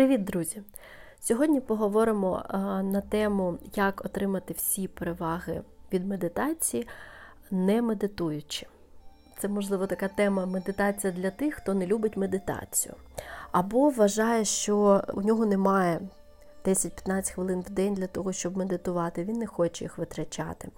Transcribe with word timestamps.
Привіт, 0.00 0.24
друзі! 0.24 0.62
Сьогодні 1.20 1.60
поговоримо 1.60 2.44
на 2.84 3.00
тему, 3.00 3.58
як 3.74 4.04
отримати 4.04 4.54
всі 4.54 4.88
переваги 4.88 5.62
від 5.92 6.06
медитації, 6.06 6.88
не 7.50 7.82
медитуючи. 7.82 8.66
Це, 9.38 9.48
можливо, 9.48 9.86
така 9.86 10.08
тема 10.08 10.46
медитація 10.46 11.12
для 11.12 11.30
тих, 11.30 11.54
хто 11.54 11.74
не 11.74 11.86
любить 11.86 12.16
медитацію. 12.16 12.94
Або 13.52 13.90
вважає, 13.90 14.44
що 14.44 15.04
у 15.14 15.22
нього 15.22 15.46
немає 15.46 16.00
10-15 16.64 17.34
хвилин 17.34 17.60
в 17.60 17.70
день 17.70 17.94
для 17.94 18.06
того, 18.06 18.32
щоб 18.32 18.56
медитувати, 18.56 19.24
він 19.24 19.38
не 19.38 19.46
хоче 19.46 19.84
їх 19.84 19.98
витрачати. 19.98 20.68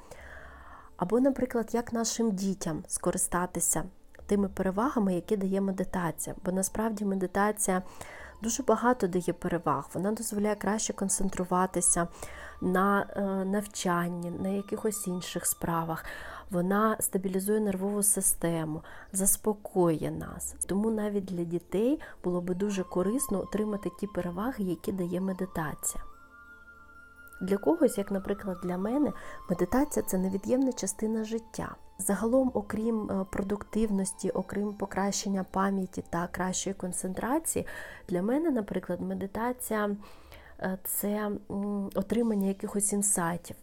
Або, 0.97 1.21
наприклад, 1.21 1.71
як 1.73 1.93
нашим 1.93 2.31
дітям 2.31 2.85
скористатися 2.87 3.85
тими 4.27 4.49
перевагами, 4.49 5.15
які 5.15 5.37
дає 5.37 5.61
медитація. 5.61 6.37
Бо 6.45 6.53
насправді 6.53 7.05
медитація 7.05 7.83
дуже 8.43 8.63
багато 8.63 9.07
дає 9.07 9.33
переваг. 9.33 9.89
Вона 9.95 10.13
дозволяє 10.13 10.55
краще 10.55 10.93
концентруватися 10.93 12.09
на 12.61 13.07
е, 13.17 13.45
навчанні, 13.45 14.31
на 14.31 14.49
якихось 14.49 15.07
інших 15.07 15.47
справах. 15.47 16.05
Вона 16.51 16.97
стабілізує 17.01 17.61
нервову 17.61 18.03
систему, 18.03 18.83
заспокоює 19.13 20.11
нас. 20.11 20.55
Тому 20.67 20.91
навіть 20.91 21.25
для 21.25 21.45
дітей 21.45 22.01
було 22.25 22.41
би 22.41 22.55
дуже 22.55 22.83
корисно 22.85 23.41
отримати 23.41 23.91
ті 24.01 24.07
переваги, 24.07 24.65
які 24.65 24.93
дає 24.93 25.21
медитація. 25.21 26.05
Для 27.41 27.57
когось, 27.57 27.99
як, 27.99 28.11
наприклад, 28.11 28.59
для 28.63 28.79
мене, 28.79 29.13
медитація 29.51 30.05
це 30.07 30.19
невід'ємна 30.19 30.73
частина 30.73 31.25
життя. 31.25 31.77
Загалом, 32.07 32.51
окрім 32.55 33.11
е, 33.11 33.27
продуктивності, 33.31 34.31
окрім 34.31 34.73
покращення 34.73 35.45
пам'яті 35.51 36.05
та 36.11 36.27
кращої 36.27 36.75
концентрації, 36.75 37.67
для 38.09 38.23
мене, 38.23 38.51
наприклад, 38.51 39.01
медитація 39.01 39.97
е, 40.61 40.79
це 40.85 41.31
отримання 41.95 42.47
якихось 42.47 42.93
інсайтів. 42.93 43.57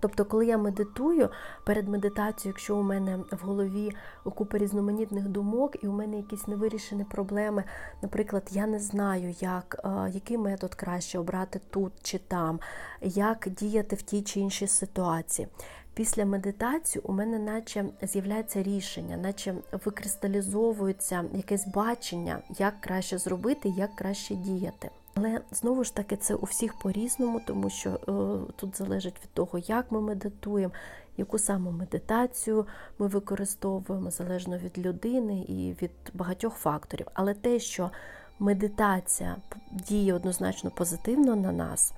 Тобто, 0.00 0.24
коли 0.24 0.46
я 0.46 0.58
медитую 0.58 1.28
перед 1.64 1.88
медитацією, 1.88 2.52
якщо 2.52 2.76
у 2.76 2.82
мене 2.82 3.16
в 3.16 3.38
голові 3.42 3.90
купа 4.24 4.58
різноманітних 4.58 5.28
думок, 5.28 5.84
і 5.84 5.88
у 5.88 5.92
мене 5.92 6.16
якісь 6.16 6.48
невирішені 6.48 7.04
проблеми, 7.04 7.64
наприклад, 8.02 8.48
я 8.50 8.66
не 8.66 8.78
знаю, 8.78 9.34
як, 9.40 9.80
е, 9.84 10.10
який 10.10 10.38
метод 10.38 10.74
краще 10.74 11.18
обрати 11.18 11.60
тут 11.70 11.92
чи 12.02 12.18
там, 12.18 12.60
як 13.00 13.48
діяти 13.50 13.96
в 13.96 14.02
тій 14.02 14.22
чи 14.22 14.40
іншій 14.40 14.66
ситуації. 14.66 15.48
Після 15.94 16.24
медитації 16.24 17.02
у 17.04 17.12
мене 17.12 17.38
наче 17.38 17.84
з'являється 18.02 18.62
рішення, 18.62 19.16
наче 19.16 19.54
викристалізовується 19.84 21.24
якесь 21.34 21.66
бачення, 21.66 22.38
як 22.58 22.80
краще 22.80 23.18
зробити, 23.18 23.68
як 23.68 23.96
краще 23.96 24.34
діяти. 24.34 24.90
Але 25.14 25.40
знову 25.50 25.84
ж 25.84 25.94
таки 25.94 26.16
це 26.16 26.34
у 26.34 26.44
всіх 26.44 26.78
по-різному, 26.78 27.40
тому 27.46 27.70
що 27.70 27.90
е, 27.90 28.52
тут 28.56 28.76
залежить 28.76 29.22
від 29.22 29.30
того, 29.34 29.58
як 29.58 29.92
ми 29.92 30.00
медитуємо, 30.00 30.74
яку 31.16 31.38
саме 31.38 31.70
медитацію 31.70 32.66
ми 32.98 33.06
використовуємо, 33.06 34.10
залежно 34.10 34.58
від 34.58 34.78
людини 34.78 35.44
і 35.48 35.76
від 35.82 35.90
багатьох 36.14 36.54
факторів. 36.54 37.06
Але 37.14 37.34
те, 37.34 37.58
що 37.58 37.90
медитація 38.38 39.36
діє 39.70 40.14
однозначно 40.14 40.70
позитивно 40.70 41.36
на 41.36 41.52
нас, 41.52 41.92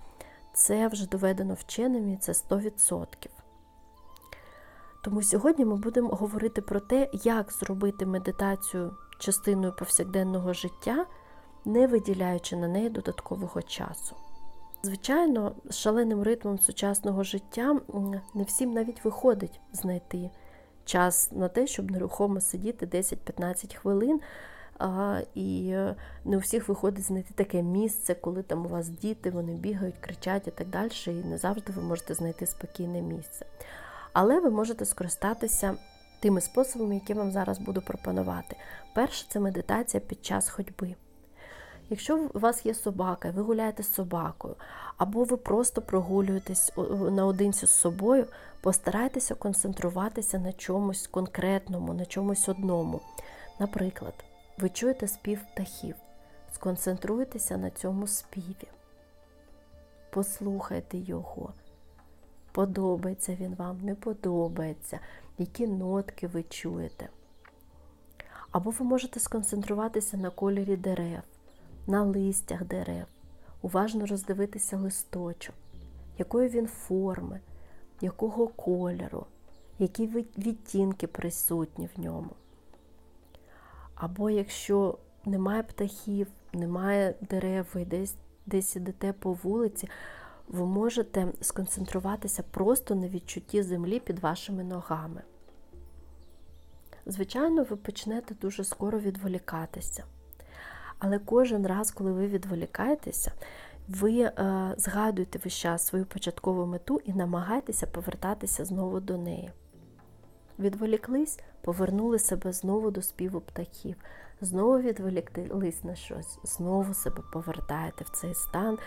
це 0.55 0.89
вже 0.89 1.09
доведено 1.09 1.55
вченими, 1.55 2.17
це 2.21 2.33
100%. 2.33 3.07
Тому 5.05 5.23
сьогодні 5.23 5.65
ми 5.65 5.77
будемо 5.77 6.09
говорити 6.09 6.63
про 6.63 6.81
те, 6.81 7.11
як 7.13 7.53
зробити 7.53 8.07
медитацію 8.07 8.97
частиною 9.19 9.73
повсякденного 9.79 10.53
життя, 10.53 11.07
не 11.65 11.87
виділяючи 11.87 12.57
на 12.57 12.69
неї 12.69 12.89
додаткового 12.89 13.63
часу. 13.63 14.17
Звичайно, 14.83 15.53
з 15.65 15.77
шаленим 15.77 16.23
ритмом 16.23 16.59
сучасного 16.59 17.25
життя 17.25 17.81
не 18.35 18.45
всім 18.45 18.73
навіть 18.73 19.05
виходить 19.05 19.61
знайти 19.73 20.31
час 20.85 21.33
на 21.33 21.49
те, 21.49 21.67
щоб 21.67 21.91
нерухомо 21.91 22.41
сидіти 22.41 22.87
10-15 22.87 23.77
хвилин. 23.77 24.21
І 25.35 25.77
не 26.25 26.37
у 26.37 26.39
всіх 26.39 26.69
виходить 26.69 27.05
знайти 27.05 27.35
таке 27.35 27.63
місце, 27.63 28.15
коли 28.15 28.43
там 28.43 28.67
у 28.67 28.69
вас 28.69 28.89
діти, 28.89 29.31
вони 29.31 29.53
бігають, 29.53 29.99
кричать 30.01 30.49
і 30.49 30.51
так 30.51 30.69
далі, 30.69 30.91
і 31.07 31.11
не 31.11 31.39
завжди 31.39 31.73
ви 31.73 31.83
можете 31.83 32.15
знайти 32.15 32.47
спокійне 32.47 33.03
місце. 33.03 33.47
Але 34.15 34.41
ви 34.41 34.51
можете 34.51 34.85
скористатися 34.85 35.75
тими 36.21 36.41
способами, 36.41 36.95
які 36.95 37.15
вам 37.15 37.33
зараз 37.33 37.59
буду 37.59 37.83
пропонувати. 37.83 38.57
Перше 38.95 39.27
це 39.29 39.41
медитація 39.41 40.01
під 40.01 40.25
час 40.25 40.49
ходьби. 40.49 40.95
Якщо 41.91 42.19
у 42.35 42.39
вас 42.39 42.67
є 42.67 42.75
собака, 42.75 43.31
ви 43.31 43.43
гуляєте 43.43 43.83
з 43.83 43.95
собакою, 43.95 44.55
або 44.97 45.25
ви 45.25 45.37
просто 45.37 45.83
прогулюєтесь 45.83 46.73
наодинці 47.11 47.67
з 47.67 47.71
собою, 47.71 48.27
постарайтеся 48.61 49.35
концентруватися 49.35 50.39
на 50.39 50.53
чомусь 50.53 51.07
конкретному, 51.07 51.95
на 51.95 52.07
чомусь 52.07 52.49
одному. 52.49 53.01
Наприклад, 53.59 54.15
ви 54.59 54.69
чуєте 54.69 55.09
спів 55.09 55.41
птахів, 55.53 55.95
сконцентруйтеся 56.55 57.57
на 57.57 57.71
цьому 57.71 58.07
співі, 58.07 58.69
послухайте 60.11 60.99
його. 60.99 61.53
Подобається 62.55 63.37
він 63.41 63.55
вам, 63.55 63.81
не 63.83 63.95
подобається, 63.95 65.01
які 65.39 65.67
нотки 65.67 66.27
ви 66.27 66.43
чуєте. 66.43 67.09
Або 68.51 68.71
ви 68.71 68.85
можете 68.85 69.21
сконцентруватися 69.21 70.17
на 70.17 70.31
кольорі 70.31 70.77
дерев, 70.77 71.23
на 71.87 72.03
листях 72.03 72.65
дерев, 72.65 73.07
уважно 73.63 74.07
роздивитися 74.07 74.77
листочок, 74.77 75.55
якої 76.19 76.49
він 76.49 76.67
форми, 76.67 77.41
якого 78.01 78.49
кольору, 78.49 79.27
які 79.79 80.07
відтінки 80.39 81.07
присутні 81.07 81.89
в 81.97 82.01
ньому. 82.01 82.31
Або 83.95 84.31
якщо 84.31 84.99
немає 85.25 85.63
птахів, 85.63 86.27
немає 86.53 87.15
дерев, 87.21 87.67
ви 87.75 87.85
десь 87.85 88.15
десь 88.47 88.77
ідете 88.77 89.13
по 89.13 89.33
вулиці, 89.33 89.89
ви 90.49 90.67
можете 90.67 91.27
сконцентруватися 91.41 92.43
просто 92.43 92.95
на 92.95 93.09
відчутті 93.09 93.63
землі 93.63 94.01
під 94.01 94.19
вашими 94.19 94.65
ногами. 94.65 95.23
Звичайно, 97.07 97.65
ви 97.71 97.77
почнете 97.77 98.35
дуже 98.35 98.65
скоро 98.65 98.99
відволікатися. 98.99 100.05
Але 100.99 101.19
кожен 101.19 101.67
раз, 101.67 101.91
коли 101.91 102.13
ви 102.13 102.27
відволікаєтеся, 102.27 103.33
ви 103.89 104.21
е, 104.21 104.75
згадуєте 104.77 105.39
весь 105.45 105.55
час 105.55 105.87
свою 105.87 106.05
початкову 106.05 106.67
мету 106.67 107.01
і 107.05 107.13
намагаєтеся 107.13 107.87
повертатися 107.87 108.65
знову 108.65 109.01
до 109.01 109.17
неї. 109.17 109.51
Відволіклись, 110.59 111.41
повернули 111.61 112.19
себе 112.19 112.53
знову 112.53 112.91
до 112.91 113.03
співу 113.03 113.41
птахів, 113.41 113.97
знову 114.41 114.79
відволіклись 114.79 115.85
на 115.85 115.95
щось, 115.95 116.39
знову 116.45 116.95
себе 116.95 117.23
повертаєте 117.33 118.05
в 118.05 118.11
цей 118.11 118.35
стан 118.35 118.79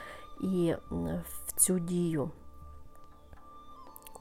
і 0.44 0.73
в 0.91 1.59
цю 1.59 1.79
дію. 1.79 2.31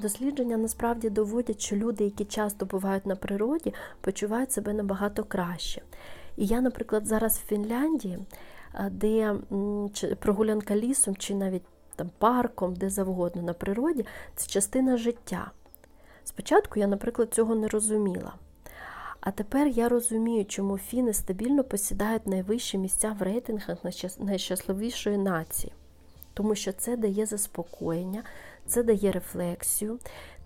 Дослідження 0.01 0.57
насправді 0.57 1.11
доводять, 1.11 1.61
що 1.61 1.77
люди, 1.77 2.05
які 2.05 2.25
часто 2.25 2.67
бувають 2.67 3.07
на 3.07 3.17
природі, 3.17 3.75
почувають 4.01 4.53
себе 4.53 4.73
набагато 4.73 5.25
краще. 5.25 5.83
І 6.37 6.47
я, 6.47 6.61
наприклад, 6.61 7.07
зараз 7.07 7.39
в 7.39 7.47
Фінляндії, 7.47 8.19
де 8.91 9.34
прогулянка 10.19 10.77
лісом 10.77 11.17
чи 11.17 11.34
навіть 11.34 11.63
там 11.97 12.11
парком, 12.19 12.75
де 12.75 12.91
завгодно 12.91 13.43
на 13.43 13.53
природі, 13.53 14.07
це 14.34 14.49
частина 14.49 14.97
життя. 14.97 15.51
Спочатку 16.29 16.81
я, 16.81 16.87
наприклад, 16.87 17.35
цього 17.35 17.55
не 17.55 17.69
розуміла. 17.69 18.35
А 19.21 19.31
тепер 19.31 19.69
я 19.69 19.89
розумію, 19.89 20.45
чому 20.45 20.79
фіни 20.79 21.13
стабільно 21.13 21.65
посідають 21.65 22.27
найвищі 22.27 22.79
місця 22.79 23.17
в 23.19 23.23
рейтингах 23.23 23.79
найщасливішої 24.19 25.19
нації 25.19 25.73
тому 26.37 26.55
що 26.55 26.73
це 26.73 26.97
дає 26.97 27.27
заспокоєння, 27.27 28.23
це 28.67 28.83
дає 28.83 29.13
рефлексію, 29.13 29.99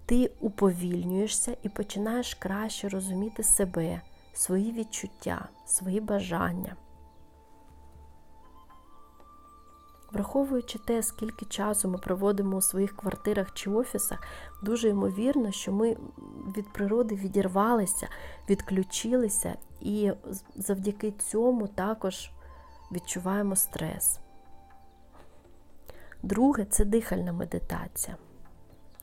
ти 0.07 0.31
уповільнюєшся 0.41 1.57
і 1.63 1.69
починаєш 1.69 2.35
краще 2.35 2.89
розуміти 2.89 3.43
себе, 3.43 4.01
свої 4.33 4.73
відчуття, 4.73 5.49
свої 5.67 6.01
бажання. 6.01 6.77
Враховуючи 10.13 10.79
те, 10.79 11.03
скільки 11.03 11.45
часу 11.45 11.89
ми 11.89 11.99
проводимо 11.99 12.57
у 12.57 12.61
своїх 12.61 12.97
квартирах 12.97 13.53
чи 13.55 13.71
офісах, 13.71 14.23
дуже 14.63 14.89
ймовірно, 14.89 15.53
що 15.53 15.73
ми 15.73 15.97
від 16.57 16.73
природи 16.73 17.15
відірвалися, 17.15 18.09
відключилися 18.49 19.55
і 19.81 20.13
завдяки 20.57 21.11
цьому 21.11 21.69
також 21.69 22.31
відчуваємо 22.93 23.57
стрес. 23.57 24.19
Друге 26.23 26.65
це 26.65 26.85
дихальна 26.85 27.33
медитація. 27.33 28.17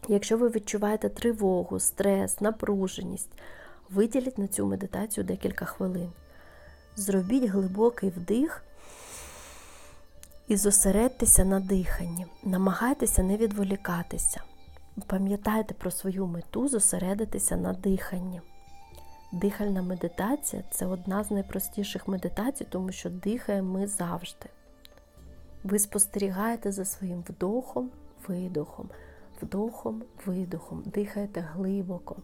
Якщо 0.08 0.38
ви 0.38 0.50
відчуваєте 0.50 1.10
тривогу, 1.10 1.80
стрес, 1.80 2.42
напруженість, 2.42 3.32
виділіть 3.90 4.38
на 4.38 4.48
цю 4.48 4.66
медитацію 4.66 5.24
декілька 5.24 5.66
хвилин. 5.66 6.12
Зробіть 6.96 7.44
глибокий 7.44 8.10
вдих 8.10 8.64
І 10.48 10.58
зосередьтеся 10.58 11.46
на 11.46 11.60
диханні, 11.60 12.26
намагайтеся 12.44 13.24
не 13.24 13.38
відволікатися. 13.38 14.42
Пам'ятайте 15.08 15.74
про 15.74 15.92
свою 15.92 16.28
мету 16.28 16.68
зосередитися 16.68 17.58
на 17.58 17.74
диханні. 17.74 18.42
Дихальна 19.32 19.82
медитація 19.82 20.64
це 20.72 20.86
одна 20.86 21.24
з 21.24 21.32
найпростіших 21.32 22.08
медитацій, 22.08 22.68
тому 22.70 22.92
що 22.92 23.10
дихаємо 23.10 23.80
ми 23.80 23.88
завжди. 23.88 24.50
Ви 25.64 25.80
спостерігаєте 25.80 26.72
за 26.72 26.86
своїм 26.86 27.24
вдохом, 27.30 27.90
видохом, 28.28 28.90
вдохом, 29.42 30.04
видохом, 30.26 30.84
дихаєте 30.86 31.42
глибоко. 31.54 32.16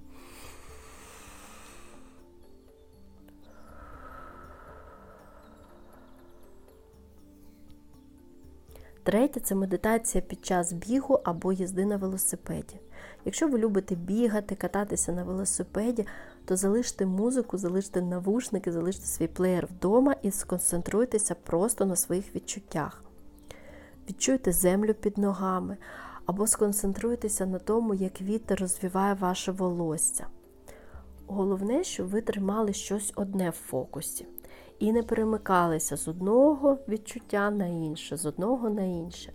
Третє 9.03 9.39
це 9.39 9.55
медитація 9.55 10.21
під 10.21 10.45
час 10.45 10.73
бігу 10.73 11.19
або 11.23 11.53
їзди 11.53 11.85
на 11.85 11.97
велосипеді. 11.97 12.79
Якщо 13.25 13.47
ви 13.47 13.57
любите 13.57 13.95
бігати, 13.95 14.55
кататися 14.55 15.11
на 15.11 15.23
велосипеді, 15.23 16.05
то 16.45 16.55
залиште 16.55 17.05
музику, 17.05 17.57
залиште 17.57 18.01
навушники, 18.01 18.71
залиште 18.71 19.05
свій 19.05 19.27
плеєр 19.27 19.65
вдома 19.65 20.15
і 20.21 20.31
сконцентруйтеся 20.31 21.35
просто 21.35 21.85
на 21.85 21.95
своїх 21.95 22.35
відчуттях. 22.35 23.03
Відчуйте 24.09 24.51
землю 24.51 24.93
під 24.93 25.17
ногами, 25.17 25.77
або 26.25 26.47
сконцентруйтеся 26.47 27.45
на 27.45 27.59
тому, 27.59 27.93
як 27.93 28.21
вітер 28.21 28.61
розвіває 28.61 29.13
ваше 29.13 29.51
волосся. 29.51 30.27
Головне, 31.27 31.83
щоб 31.83 32.07
ви 32.07 32.21
тримали 32.21 32.73
щось 32.73 33.13
одне 33.15 33.49
в 33.49 33.69
фокусі 33.69 34.25
і 34.83 34.91
не 34.91 35.03
перемикалися 35.03 35.97
з 35.97 36.07
одного 36.07 36.77
відчуття 36.87 37.51
на 37.51 37.67
інше, 37.67 38.17
з 38.17 38.25
одного 38.25 38.69
на 38.69 38.83
інше. 38.83 39.33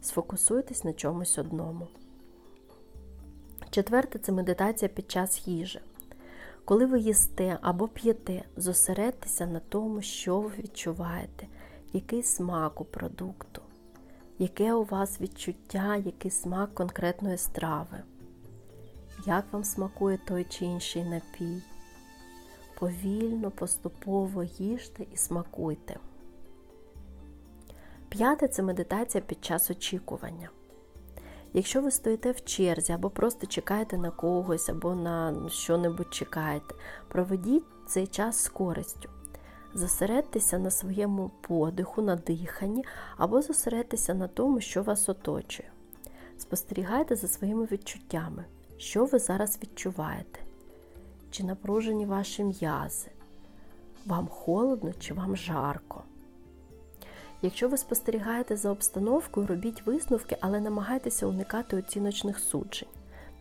Сфокусуйтесь 0.00 0.84
на 0.84 0.92
чомусь 0.92 1.38
одному. 1.38 1.86
Четверте 3.70 4.18
це 4.18 4.32
медитація 4.32 4.88
під 4.88 5.10
час 5.10 5.48
їжі. 5.48 5.80
Коли 6.64 6.86
ви 6.86 7.00
їсте 7.00 7.58
або 7.62 7.88
п'єте, 7.88 8.44
зосередьтеся 8.56 9.46
на 9.46 9.60
тому, 9.60 10.02
що 10.02 10.40
ви 10.40 10.50
відчуваєте, 10.58 11.46
який 11.92 12.22
смак 12.22 12.80
у 12.80 12.84
продукту, 12.84 13.62
яке 14.38 14.74
у 14.74 14.84
вас 14.84 15.20
відчуття, 15.20 15.96
який 15.96 16.30
смак 16.30 16.74
конкретної 16.74 17.38
страви, 17.38 18.02
як 19.26 19.44
вам 19.52 19.64
смакує 19.64 20.18
той 20.26 20.44
чи 20.44 20.64
інший 20.64 21.04
напій. 21.04 21.62
Повільно, 22.78 23.50
поступово 23.50 24.42
їжте 24.42 25.06
і 25.12 25.16
смакуйте. 25.16 25.96
П'яте 28.08 28.48
це 28.48 28.62
медитація 28.62 29.24
під 29.26 29.44
час 29.44 29.70
очікування. 29.70 30.50
Якщо 31.52 31.82
ви 31.82 31.90
стоїте 31.90 32.30
в 32.30 32.44
черзі 32.44 32.92
або 32.92 33.10
просто 33.10 33.46
чекаєте 33.46 33.98
на 33.98 34.10
когось, 34.10 34.68
або 34.68 34.94
на 34.94 35.48
що-небудь 35.48 36.14
чекаєте, 36.14 36.74
проведіть 37.08 37.64
цей 37.86 38.06
час 38.06 38.42
з 38.44 38.48
користю. 38.48 39.08
Зосередьтеся 39.74 40.58
на 40.58 40.70
своєму 40.70 41.30
подиху, 41.40 42.02
на 42.02 42.16
диханні, 42.16 42.84
або 43.16 43.42
зосередьтеся 43.42 44.14
на 44.14 44.28
тому, 44.28 44.60
що 44.60 44.82
вас 44.82 45.08
оточує. 45.08 45.70
Спостерігайте 46.38 47.16
за 47.16 47.28
своїми 47.28 47.64
відчуттями, 47.64 48.44
що 48.76 49.04
ви 49.04 49.18
зараз 49.18 49.58
відчуваєте, 49.62 50.40
чи 51.34 51.44
напружені 51.44 52.06
ваші 52.06 52.44
м'язи, 52.44 53.10
вам 54.06 54.28
холодно 54.28 54.92
чи 55.00 55.14
вам 55.14 55.36
жарко. 55.36 56.02
Якщо 57.42 57.68
ви 57.68 57.76
спостерігаєте 57.76 58.56
за 58.56 58.70
обстановкою, 58.70 59.46
робіть 59.46 59.86
висновки, 59.86 60.36
але 60.40 60.60
намагайтеся 60.60 61.26
уникати 61.26 61.76
оціночних 61.76 62.38
суджень. 62.38 62.88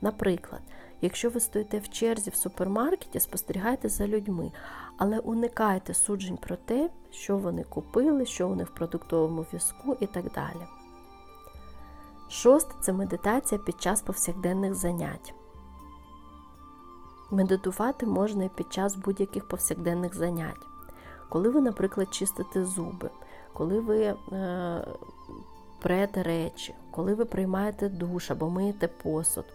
Наприклад, 0.02 0.62
якщо 1.02 1.30
ви 1.30 1.40
стоїте 1.40 1.80
в 1.80 1.90
черзі 1.90 2.30
в 2.30 2.36
супермаркеті, 2.36 3.20
спостерігайте 3.20 3.90
за 3.90 4.08
людьми, 4.08 4.52
але 4.98 5.20
уникайте 5.20 5.94
суджень 5.94 6.38
про 6.38 6.56
те, 6.56 6.90
що 7.12 7.38
вони 7.38 7.64
купили, 7.64 8.26
що 8.26 8.48
вони 8.48 8.64
в 8.64 8.74
продуктовому 8.74 9.46
візку 9.54 9.98
і 10.00 10.06
так 10.06 10.32
далі. 10.32 10.68
Шосте 12.30 12.74
це 12.82 12.94
медитація 12.94 13.62
під 13.62 13.82
час 13.82 14.02
повсякденних 14.02 14.76
занять. 14.76 15.34
Медитувати 17.34 18.06
можна 18.06 18.44
і 18.44 18.50
під 18.50 18.74
час 18.74 18.96
будь-яких 18.96 19.48
повсякденних 19.48 20.16
занять. 20.16 20.68
Коли 21.30 21.50
ви, 21.50 21.62
наприклад, 21.62 22.14
чистите 22.14 22.66
зуби, 22.66 23.10
коли 23.54 23.80
ви 23.80 24.02
е, 24.02 24.16
прете 25.82 26.24
речі, 26.24 26.74
коли 26.92 27.14
ви 27.14 27.26
приймаєте 27.26 27.90
душ 27.90 28.32
або 28.32 28.50
миєте 28.50 28.88
посуд. 28.88 29.46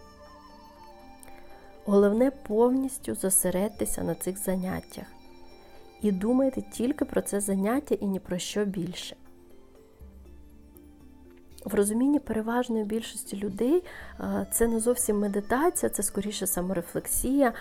Головне 1.85 2.31
повністю 2.31 3.15
зосередьтеся 3.15 4.03
на 4.03 4.15
цих 4.15 4.37
заняттях 4.37 5.05
і 6.01 6.11
думайте 6.11 6.61
тільки 6.61 7.05
про 7.05 7.21
це 7.21 7.39
заняття 7.39 7.95
і 7.95 8.05
ні 8.05 8.19
про 8.19 8.37
що 8.37 8.65
більше. 8.65 9.15
В 11.71 11.73
розумінні 11.73 12.19
переважної 12.19 12.83
більшості 12.83 13.37
людей 13.37 13.83
це 14.51 14.67
не 14.67 14.79
зовсім 14.79 15.19
медитація, 15.19 15.89
це 15.89 16.03
скоріше 16.03 16.47
саморефлексія, 16.47 17.53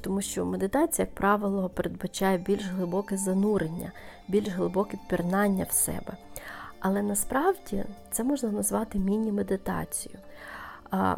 тому 0.00 0.22
що 0.22 0.44
медитація, 0.44 1.06
як 1.06 1.14
правило, 1.14 1.68
передбачає 1.68 2.38
більш 2.38 2.64
глибоке 2.64 3.16
занурення, 3.16 3.92
більш 4.28 4.48
глибоке 4.48 4.98
пірнання 5.08 5.66
в 5.70 5.72
себе. 5.72 6.16
Але 6.80 7.02
насправді 7.02 7.84
це 8.10 8.24
можна 8.24 8.48
назвати 8.48 8.98
міні-медитацією. 8.98 10.20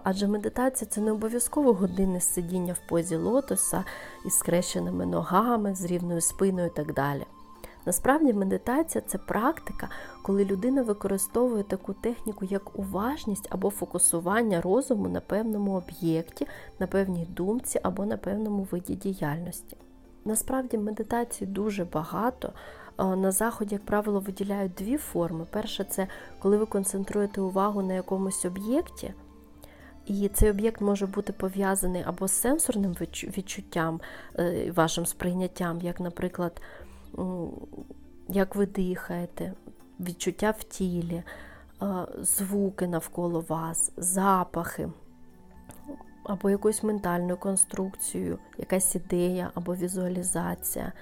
Адже 0.05 0.27
медитація 0.27 0.91
це 0.91 1.01
не 1.01 1.13
обов'язково 1.13 1.73
годинне 1.73 2.21
сидіння 2.21 2.73
в 2.73 2.89
позі 2.89 3.17
лотоса 3.17 3.85
із 4.27 4.39
скрещеними 4.39 5.07
ногами, 5.07 5.75
з 5.75 5.85
рівною 5.85 6.21
спиною 6.21 6.67
і 6.67 6.77
так 6.77 6.95
далі. 6.95 7.25
Насправді, 7.89 8.33
медитація 8.33 9.03
це 9.07 9.19
практика, 9.19 9.89
коли 10.23 10.45
людина 10.45 10.83
використовує 10.83 11.63
таку 11.63 11.93
техніку, 11.93 12.45
як 12.45 12.79
уважність 12.79 13.47
або 13.51 13.71
фокусування 13.71 14.61
розуму 14.61 15.09
на 15.09 15.21
певному 15.21 15.73
об'єкті, 15.73 16.47
на 16.79 16.87
певній 16.87 17.27
думці 17.31 17.81
або 17.83 18.07
на 18.07 18.17
певному 18.17 18.67
виді 18.71 18.95
діяльності. 18.95 19.77
Насправді 20.25 20.79
медитації 20.79 21.51
дуже 21.51 21.85
багато. 21.85 22.53
На 22.99 23.33
заході, 23.33 23.75
як 23.75 23.85
правило, 23.85 24.21
виділяють 24.21 24.75
дві 24.75 24.97
форми. 24.97 25.47
Перша 25.51 25.85
це 25.85 26.07
коли 26.39 26.57
ви 26.57 26.67
концентруєте 26.67 27.41
увагу 27.41 27.83
на 27.83 27.95
якомусь 27.95 28.45
об'єкті, 28.45 29.15
і 30.07 30.29
цей 30.29 30.51
об'єкт 30.51 30.81
може 30.81 31.07
бути 31.07 31.33
пов'язаний 31.33 32.03
або 32.07 32.29
з 32.29 32.33
сенсорним 32.33 32.93
відчуттям, 33.23 34.01
е, 34.39 34.73
вашим 34.75 35.07
сприйняттям, 35.07 35.81
як, 35.81 36.01
наприклад, 36.01 36.61
як 38.29 38.57
ви 38.57 38.67
дихаєте, 38.67 39.53
відчуття 40.01 40.55
в 40.59 40.65
тілі, 40.65 41.23
звуки 42.21 42.87
навколо 42.87 43.45
вас, 43.49 43.93
запахи, 43.97 44.89
або 46.25 46.51
якусь 46.51 46.83
ментальну 46.83 47.37
конструкцію, 47.37 48.39
якась 48.59 48.95
ідея 48.95 49.51
або 49.55 49.75
візуалізація. 49.75 50.93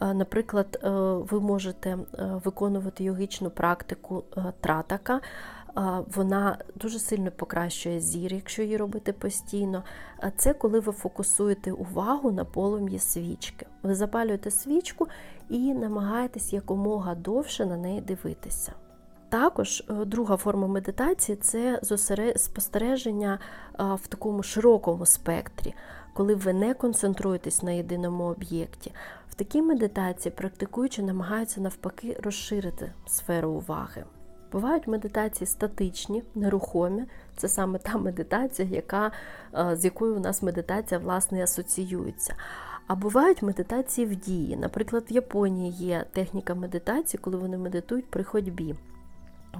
Наприклад, 0.00 0.78
е, 0.82 0.90
ви 1.30 1.40
можете 1.40 1.90
е, 1.90 1.98
виконувати 2.44 3.04
йогічну 3.04 3.50
практику 3.50 4.24
е, 4.36 4.52
тратака, 4.60 5.20
вона 6.14 6.58
дуже 6.74 6.98
сильно 6.98 7.30
покращує 7.30 8.00
зір, 8.00 8.34
якщо 8.34 8.62
її 8.62 8.76
робити 8.76 9.12
постійно. 9.12 9.84
Це 10.36 10.52
коли 10.52 10.80
ви 10.80 10.92
фокусуєте 10.92 11.72
увагу 11.72 12.30
на 12.32 12.44
полум'ї 12.44 12.98
свічки. 12.98 13.66
Ви 13.82 13.94
запалюєте 13.94 14.50
свічку 14.50 15.08
і 15.48 15.74
намагаєтесь 15.74 16.52
якомога 16.52 17.14
довше 17.14 17.66
на 17.66 17.76
неї 17.76 18.00
дивитися. 18.00 18.72
Також 19.28 19.84
друга 20.06 20.36
форма 20.36 20.66
медитації 20.66 21.36
це 21.36 21.80
спостереження 22.36 23.38
в 23.78 24.06
такому 24.06 24.42
широкому 24.42 25.06
спектрі, 25.06 25.74
коли 26.14 26.34
ви 26.34 26.52
не 26.52 26.74
концентруєтесь 26.74 27.62
на 27.62 27.70
єдиному 27.70 28.24
об'єкті. 28.24 28.92
В 29.28 29.34
такій 29.34 29.62
медитації 29.62 30.32
практикуючи 30.36 31.02
намагаються 31.02 31.60
навпаки 31.60 32.16
розширити 32.22 32.92
сферу 33.06 33.50
уваги. 33.50 34.04
Бувають 34.52 34.86
медитації 34.86 35.46
статичні, 35.46 36.22
нерухомі. 36.34 37.04
Це 37.36 37.48
саме 37.48 37.78
та 37.78 37.98
медитація, 37.98 38.68
яка, 38.68 39.10
е, 39.54 39.76
з 39.76 39.84
якою 39.84 40.16
у 40.16 40.20
нас 40.20 40.42
медитація 40.42 41.00
власне 41.00 41.42
асоціюється. 41.42 42.34
А 42.86 42.94
бувають 42.94 43.42
медитації 43.42 44.06
в 44.06 44.16
дії. 44.16 44.56
Наприклад, 44.56 45.04
в 45.10 45.12
Японії 45.12 45.70
є 45.70 46.04
техніка 46.12 46.54
медитації, 46.54 47.20
коли 47.24 47.36
вони 47.36 47.58
медитують 47.58 48.10
при 48.10 48.24
ходьбі. 48.24 48.74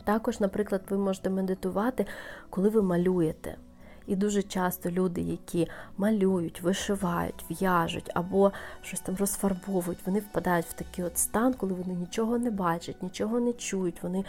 Також, 0.04 0.40
наприклад, 0.40 0.82
ви 0.90 0.98
можете 0.98 1.30
медитувати, 1.30 2.06
коли 2.50 2.68
ви 2.68 2.82
малюєте. 2.82 3.56
І 4.06 4.16
дуже 4.16 4.42
часто 4.42 4.90
люди, 4.90 5.20
які 5.20 5.68
малюють, 5.96 6.62
вишивають, 6.62 7.44
в'яжуть 7.50 8.10
або 8.14 8.52
щось 8.82 9.00
там 9.00 9.16
розфарбовують, 9.16 10.06
вони 10.06 10.20
впадають 10.20 10.66
в 10.66 10.72
такий 10.72 11.04
от 11.04 11.18
стан, 11.18 11.54
коли 11.54 11.72
вони 11.72 11.94
нічого 11.94 12.38
не 12.38 12.50
бачать, 12.50 13.02
нічого 13.02 13.40
не 13.40 13.52
чують. 13.52 14.02
Вони 14.02 14.24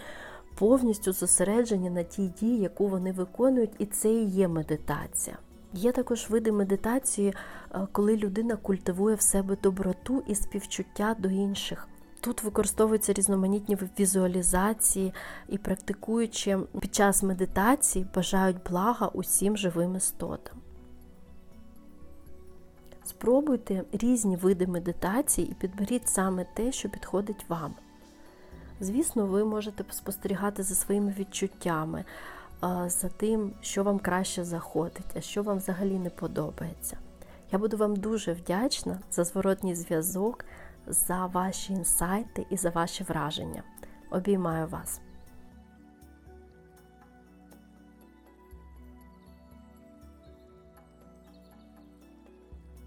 повністю 0.56 1.13
зосереджені 1.13 1.89
на 1.89 2.03
тій 2.03 2.27
дії, 2.27 2.60
яку 2.60 2.88
вони 2.88 3.12
виконують, 3.12 3.75
і 3.79 3.86
це 3.86 4.10
і 4.13 4.25
є 4.25 4.48
медитація. 4.48 5.38
Є 5.74 5.91
також 5.91 6.29
види 6.29 6.51
медитації, 6.51 7.34
е, 7.72 7.88
коли 7.91 8.18
людина 8.18 8.56
культивує 8.56 9.15
в 9.15 9.22
себе 9.22 9.58
доброту 9.63 10.24
і 10.27 10.36
співчуття 10.36 11.15
до 11.20 11.29
інших. 11.29 11.88
Тут 12.22 12.44
використовуються 12.44 13.13
різноманітні 13.13 13.77
візуалізації 14.00 15.13
і 15.48 15.58
практикуючи 15.58 16.58
під 16.82 16.96
час 16.96 17.24
медитації 17.24 18.08
бажають 18.15 18.58
блага 18.70 19.08
усім 19.08 19.58
живим 19.58 19.96
істотам. 19.96 20.58
Спробуйте 23.03 23.84
різні 23.91 24.36
види 24.36 24.68
медитації 24.68 25.48
і 25.51 25.53
підберіть 25.53 26.10
саме 26.10 26.46
те, 26.53 26.72
що 26.72 26.89
підходить 26.89 27.46
вам. 27.50 27.75
Звісно, 28.79 29.25
ви 29.25 29.45
можете 29.45 29.83
спостерігати 29.89 30.63
за 30.63 30.75
своїми 30.75 31.15
відчуттями, 31.19 32.05
за 32.88 33.09
тим, 33.17 33.53
що 33.62 33.83
вам 33.83 34.00
краще 34.00 34.43
заходить, 34.43 35.15
а 35.15 35.21
що 35.21 35.43
вам 35.43 35.57
взагалі 35.57 36.00
не 36.00 36.09
подобається. 36.09 36.98
Я 37.51 37.59
буду 37.59 37.77
вам 37.77 37.95
дуже 37.95 38.33
вдячна 38.33 39.00
за 39.12 39.24
зворотній 39.24 39.75
зв'язок, 39.75 40.45
за 40.88 41.25
ваші 41.25 41.74
інсайти 41.74 42.45
і 42.50 42.57
за 42.57 42.69
ваші 42.69 43.03
враження. 43.03 43.63
Обіймаю 44.12 44.67
вас! 44.67 45.01